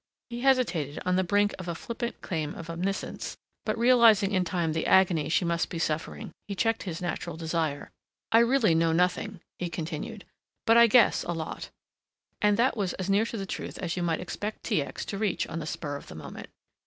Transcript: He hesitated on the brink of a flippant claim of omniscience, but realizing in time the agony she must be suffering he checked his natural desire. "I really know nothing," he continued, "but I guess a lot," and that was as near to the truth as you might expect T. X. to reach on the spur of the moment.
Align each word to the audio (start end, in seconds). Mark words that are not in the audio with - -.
He 0.31 0.39
hesitated 0.41 0.97
on 1.05 1.15
the 1.15 1.23
brink 1.23 1.53
of 1.59 1.67
a 1.67 1.75
flippant 1.75 2.21
claim 2.23 2.55
of 2.55 2.71
omniscience, 2.71 3.37
but 3.67 3.77
realizing 3.77 4.31
in 4.31 4.43
time 4.43 4.73
the 4.73 4.87
agony 4.87 5.29
she 5.29 5.45
must 5.45 5.69
be 5.69 5.77
suffering 5.77 6.31
he 6.47 6.55
checked 6.55 6.81
his 6.81 7.03
natural 7.03 7.37
desire. 7.37 7.91
"I 8.31 8.39
really 8.39 8.73
know 8.73 8.93
nothing," 8.93 9.41
he 9.59 9.69
continued, 9.69 10.25
"but 10.65 10.75
I 10.75 10.87
guess 10.87 11.23
a 11.23 11.33
lot," 11.33 11.69
and 12.41 12.57
that 12.57 12.75
was 12.75 12.93
as 12.93 13.11
near 13.11 13.25
to 13.27 13.37
the 13.37 13.45
truth 13.45 13.77
as 13.77 13.95
you 13.95 14.01
might 14.01 14.19
expect 14.21 14.63
T. 14.63 14.81
X. 14.81 15.05
to 15.05 15.19
reach 15.19 15.45
on 15.45 15.59
the 15.59 15.67
spur 15.67 15.97
of 15.97 16.07
the 16.07 16.15
moment. 16.15 16.49